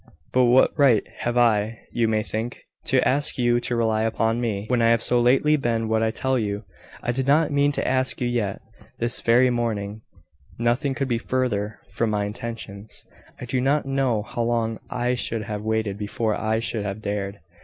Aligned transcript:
But 0.33 0.45
what 0.45 0.71
right 0.79 1.03
have 1.19 1.37
I, 1.37 1.79
you 1.91 2.07
may 2.07 2.23
think, 2.23 2.63
to 2.85 3.07
ask 3.07 3.37
you 3.37 3.59
to 3.59 3.75
rely 3.75 4.01
upon 4.01 4.41
me, 4.41 4.65
when 4.67 4.81
I 4.81 4.89
have 4.89 5.03
so 5.03 5.21
lately 5.21 5.57
been 5.57 5.87
what 5.89 6.01
I 6.01 6.09
tell 6.09 6.39
you. 6.39 6.63
I 7.03 7.11
did 7.11 7.27
not 7.27 7.51
mean 7.51 7.71
to 7.73 7.87
ask 7.87 8.19
you 8.19 8.27
yet. 8.27 8.63
This 8.97 9.21
very 9.21 9.51
morning, 9.51 10.01
nothing 10.57 10.95
could 10.95 11.07
be 11.07 11.19
further 11.19 11.77
from 11.91 12.09
my 12.09 12.25
intentions. 12.25 13.05
I 13.39 13.45
do 13.45 13.61
not 13.61 13.85
know 13.85 14.23
how 14.23 14.41
long 14.41 14.79
I 14.89 15.13
should 15.13 15.43
have 15.43 15.61
waited 15.61 15.99
before 15.99 16.33
I 16.33 16.57
should 16.57 16.83
have 16.83 17.03
dared. 17.03 17.37